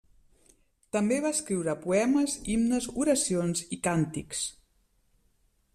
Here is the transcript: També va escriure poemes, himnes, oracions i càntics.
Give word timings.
També 0.95 1.17
va 1.25 1.31
escriure 1.37 1.75
poemes, 1.83 2.37
himnes, 2.55 2.89
oracions 3.05 3.63
i 3.77 3.79
càntics. 3.89 4.45